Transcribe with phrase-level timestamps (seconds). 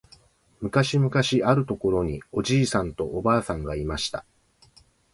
[0.61, 4.25] むかしむかしあるところにおじいさんとおばあさんがいました。